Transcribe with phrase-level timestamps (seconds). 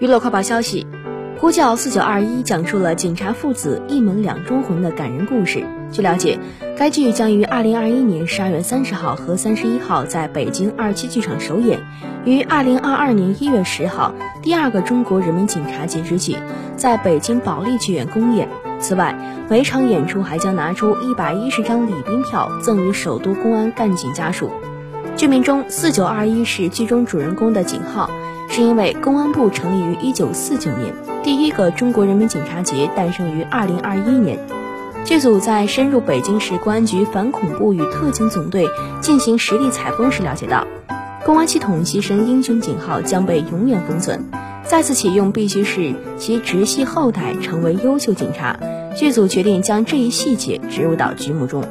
[0.00, 0.86] 娱乐快报消息：
[1.36, 5.62] 呼叫四九二一讲述了警察父子一门两忠魂的感人故事。
[5.92, 6.38] 据了解，
[6.74, 11.78] 该剧将于二零二一年十二月三十号和三十一号在北京二七剧场首演，
[12.24, 16.34] 于二零二二年一月十号第二个中国人民警察节之际，
[16.78, 18.48] 在北京保利剧院公演。
[18.78, 19.14] 此外，
[19.50, 24.50] 每场演出还将拿出一百一十张礼宾票赠予首都公安干警家属。
[25.14, 28.08] 剧名中“四九二一”是剧中主人公的警号。
[28.52, 30.92] 是因为公安部成立于一九四九年，
[31.22, 34.36] 第一个中国人民警察节诞生于二零二一年。
[35.04, 38.68] 剧组在深入北京市公安局反恐怖与特警总队
[39.00, 40.66] 进行实地采风时了解到，
[41.24, 44.20] 公安系统牺牲英雄警号将被永远封存，
[44.64, 48.58] 再次启用必须是其直系后代成为优秀警察。
[48.96, 51.62] 剧组决定将这一细节植入到剧目中。